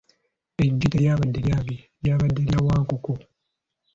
Eggi 0.63 0.87
teryabadde 0.91 1.39
lyange, 1.47 1.77
lyabadde 2.03 2.41
lya 2.47 2.59
Wankoko, 2.65 3.11